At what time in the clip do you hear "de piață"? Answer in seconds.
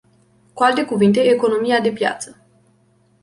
1.81-2.35